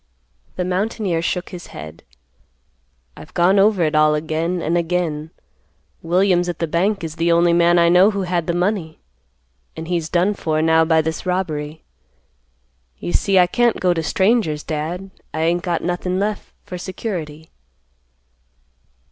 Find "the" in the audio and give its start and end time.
0.55-0.65, 6.57-6.65, 7.17-7.31, 8.47-8.55